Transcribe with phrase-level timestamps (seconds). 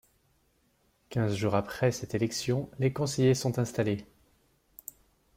[1.11, 4.03] Quinze jours après cette élection, les conseillers sont installés.